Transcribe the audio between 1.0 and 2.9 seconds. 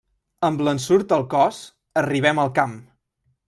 al cos arribem al camp.